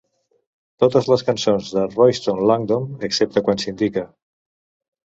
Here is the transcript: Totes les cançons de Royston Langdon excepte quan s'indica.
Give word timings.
Totes 0.83 1.09
les 1.13 1.25
cançons 1.27 1.69
de 1.75 1.85
Royston 1.93 2.43
Langdon 2.53 2.89
excepte 3.11 3.47
quan 3.51 3.65
s'indica. 3.67 4.09